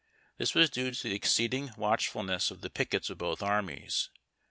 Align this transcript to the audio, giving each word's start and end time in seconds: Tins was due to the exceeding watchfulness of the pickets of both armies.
Tins 0.39 0.55
was 0.55 0.71
due 0.71 0.89
to 0.89 1.03
the 1.03 1.13
exceeding 1.13 1.73
watchfulness 1.77 2.49
of 2.49 2.61
the 2.61 2.71
pickets 2.71 3.11
of 3.11 3.19
both 3.19 3.43
armies. 3.43 4.09